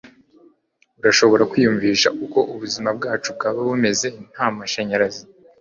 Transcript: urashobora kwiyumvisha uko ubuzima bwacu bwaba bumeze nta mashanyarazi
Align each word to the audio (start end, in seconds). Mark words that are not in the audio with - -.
urashobora 0.99 1.43
kwiyumvisha 1.51 2.07
uko 2.25 2.39
ubuzima 2.53 2.89
bwacu 2.97 3.29
bwaba 3.37 3.59
bumeze 3.69 4.07
nta 4.33 4.47
mashanyarazi 4.57 5.23